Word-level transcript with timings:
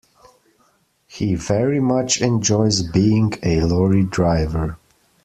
He 1.05 1.35
very 1.35 1.79
much 1.79 2.21
enjoys 2.21 2.81
being 2.81 3.33
a 3.43 3.61
lorry 3.61 4.01
driver 4.03 4.79